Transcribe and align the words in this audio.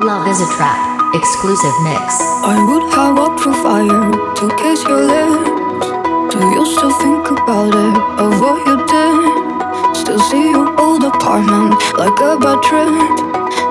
Love 0.00 0.26
is 0.28 0.40
a 0.40 0.46
trap. 0.56 1.12
Exclusive 1.14 1.76
mix. 1.84 2.24
I 2.40 2.56
would 2.56 2.88
have 2.94 3.18
walked 3.18 3.44
through 3.44 3.60
fire 3.60 4.08
to 4.40 4.44
kiss 4.56 4.80
your 4.88 4.96
lips. 4.96 5.84
Do 6.32 6.40
you 6.40 6.64
still 6.64 6.88
think 7.04 7.28
about 7.28 7.76
it? 7.76 7.96
Of 8.16 8.40
what 8.40 8.64
you 8.64 8.80
did? 8.88 9.94
Still 9.94 10.18
see 10.18 10.56
your 10.56 10.72
old 10.80 11.04
apartment 11.04 11.76
like 12.00 12.16
a 12.16 12.40
bad 12.40 12.64
trip. 12.64 12.88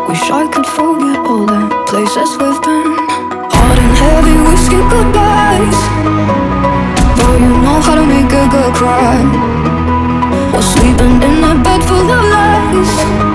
Wish 0.05 0.29
I 0.29 0.45
could 0.53 0.69
forget 0.69 1.17
all 1.25 1.49
the 1.49 1.65
places 1.89 2.29
we've 2.37 2.61
been. 2.61 2.93
Hot 3.49 3.77
and 3.81 3.95
heavy 3.97 4.37
whiskey 4.45 4.81
goodbyes. 4.85 5.79
Boy, 7.17 7.41
you 7.41 7.57
know 7.57 7.81
how 7.81 7.97
to 7.97 8.05
make 8.05 8.29
a 8.29 8.45
girl 8.53 8.71
cry. 8.77 9.17
Was 10.53 10.65
sleeping 10.77 11.25
in 11.25 11.41
a 11.41 11.57
bed 11.65 11.81
full 11.89 12.05
of 12.05 12.23
lies. 12.29 13.28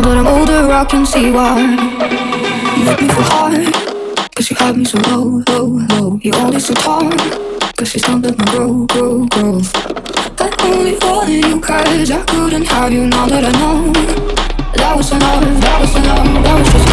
Now 0.00 0.12
I'm 0.12 0.26
older, 0.26 0.72
I 0.72 0.84
can 0.86 1.04
see 1.04 1.30
why. 1.30 1.60
You 1.60 2.84
make 2.84 3.02
me 3.02 3.08
feel 3.08 3.22
hard. 3.22 3.74
Cause 4.34 4.48
you 4.48 4.56
had 4.56 4.74
me 4.78 4.84
so 4.86 4.96
low, 4.96 5.42
low, 5.48 5.66
low. 5.90 6.18
You 6.22 6.32
only 6.36 6.58
so 6.58 6.72
tall. 6.72 7.10
Cause 7.76 7.92
you 7.92 8.00
stunted 8.00 8.38
my 8.38 8.44
grow, 8.46 8.86
grow, 8.86 9.26
growth. 9.26 9.70
I 10.40 10.50
only 10.62 10.96
wanted 11.02 11.44
you 11.44 11.60
cause 11.60 12.10
I 12.10 12.24
couldn't 12.24 12.64
have 12.64 12.90
you 12.90 13.08
now 13.08 13.26
that 13.26 13.44
I 13.44 13.52
know. 13.60 13.92
That 14.72 14.96
was 14.96 15.12
enough, 15.12 15.44
that 15.60 15.80
was 15.82 15.94
enough, 15.94 16.44
that 16.44 16.58
was 16.58 16.72
just 16.72 16.88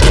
hope. 0.00 0.05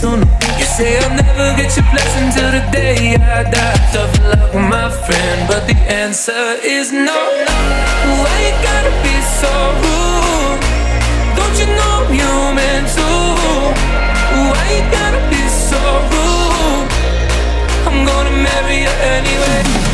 tuna. 0.00 0.26
You 0.58 0.64
say 0.64 0.98
I'll 1.02 1.10
never 1.10 1.56
get 1.58 1.74
your 1.76 1.86
blessing 1.90 2.30
till 2.34 2.50
the 2.54 2.62
day 2.70 3.16
I 3.16 3.42
die. 3.50 3.78
Tough 3.92 4.14
luck, 4.30 4.54
my 4.54 4.90
friend, 4.90 5.38
but 5.50 5.66
the 5.66 5.76
answer 5.90 6.56
is 6.62 6.92
no. 6.92 7.18
Why 8.22 8.36
you 8.46 8.54
gotta 8.62 8.94
be 9.02 9.16
so 9.40 9.52
rude? 9.82 10.62
Don't 11.36 11.56
you 11.58 11.68
know 11.76 11.94
I'm 11.98 12.14
human 12.14 12.82
too? 12.94 13.26
Why 14.50 14.64
you 14.76 14.82
gotta 14.94 15.22
be 15.30 15.42
so 15.68 15.80
rude? 16.12 16.88
I'm 17.88 18.06
gonna 18.06 18.34
marry 18.46 18.82
you 18.86 18.94
anyway. 19.16 19.87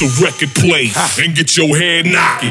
the 0.00 0.06
record 0.24 0.48
play 0.54 0.90
and 1.22 1.36
get 1.36 1.58
your 1.58 1.76
head 1.76 2.06
knocking. 2.06 2.50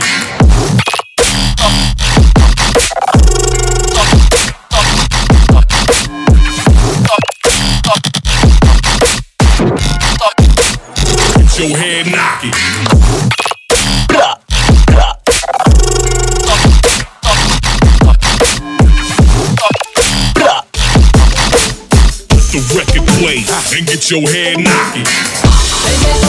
Get 11.34 11.58
your 11.58 11.75
head 11.75 12.06
knocking. 12.12 12.53
the 22.51 22.62
record 22.75 23.08
play 23.18 23.44
and 23.75 23.88
get 23.88 24.12
your 24.12 24.22
head 24.29 24.60
knocking. 24.60 26.29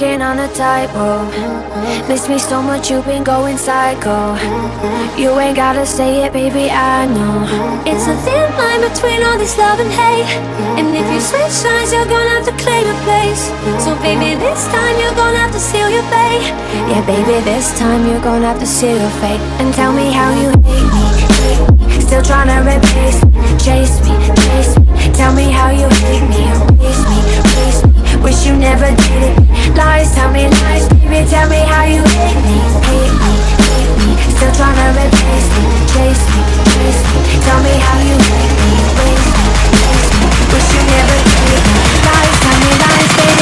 Walking 0.00 0.22
on 0.22 0.38
a 0.38 0.48
tightrope. 0.54 1.28
Miss 2.08 2.28
me 2.28 2.38
so 2.38 2.62
much, 2.62 2.90
you've 2.90 3.04
been 3.04 3.22
going 3.22 3.58
psycho. 3.58 4.34
You 5.16 5.38
ain't 5.38 5.56
gotta 5.56 5.84
say 5.84 6.24
it, 6.24 6.32
baby, 6.32 6.70
I 6.70 7.06
know. 7.06 7.44
It's 7.84 8.06
a 8.06 8.16
thin 8.24 8.48
line 8.56 8.80
between 8.80 9.22
all 9.22 9.36
this 9.36 9.58
love 9.58 9.78
and 9.78 9.90
hate. 9.92 10.24
And 10.78 10.88
if 10.96 11.06
you 11.12 11.20
switch 11.20 11.52
sides, 11.52 11.92
you're 11.92 12.06
gonna 12.06 12.30
have 12.30 12.46
to 12.46 12.56
claim 12.62 12.86
a 12.88 12.96
place. 13.04 13.52
So, 13.84 13.94
baby, 14.00 14.40
this 14.40 14.66
time 14.68 14.96
you're 15.00 15.14
gonna 15.14 15.38
have 15.38 15.52
to 15.52 15.60
seal 15.60 15.90
your 15.90 16.06
fate. 16.08 16.48
Yeah, 16.88 17.04
baby, 17.04 17.44
this 17.44 17.78
time 17.78 18.06
you're 18.06 18.22
gonna 18.22 18.46
have 18.46 18.60
to 18.60 18.66
seal 18.66 18.96
your 18.96 19.14
fate. 19.20 19.40
And 19.60 19.74
tell 19.74 19.92
me 19.92 20.12
how 20.12 20.30
you 20.40 20.48
hate 20.64 20.88
me. 20.96 22.00
Still 22.00 22.22
trying 22.22 22.48
to 22.48 22.58
replace 22.64 23.20
me, 23.24 23.32
chase 23.58 24.00
me, 24.06 24.16
chase 24.48 24.78
me. 24.78 25.12
Tell 25.12 25.34
me 25.34 25.50
how 25.50 25.68
you 25.70 25.88
hate 26.08 26.26
me, 26.32 26.40
erase 26.48 27.44
me. 27.44 27.49
Wish 28.22 28.46
you 28.46 28.54
never 28.56 28.86
did 28.86 29.22
it. 29.22 29.76
Lies, 29.76 30.14
tell 30.14 30.30
me 30.30 30.48
lies, 30.48 30.88
baby. 30.88 31.28
Tell 31.28 31.48
me 31.48 31.60
how 31.66 31.84
you 31.84 32.02
hate 32.02 32.40
me, 32.46 32.56
hate 32.86 33.16
me, 33.16 33.32
hate 33.64 33.92
me. 33.98 34.10
Still 34.36 34.52
trying 34.52 34.76
to 34.76 34.86
replace 34.92 35.48
me, 35.56 35.62
chase 35.92 36.24
me, 36.30 36.40
chase 36.70 37.02
me. 37.10 37.20
Tell 37.44 37.60
me 37.62 37.74
how 37.80 37.98
you 38.08 38.16
hate 38.20 38.54
me, 38.60 38.70
waste 38.98 39.30
me, 39.34 39.46
waste 39.82 40.14
me. 40.20 40.26
Wish 40.52 40.68
you 40.74 40.82
never 40.94 41.16
did 41.26 41.48
it. 41.56 41.64
Lies, 42.06 42.36
tell 42.44 42.58
me 42.60 42.70
lies, 42.82 43.10
baby. 43.16 43.39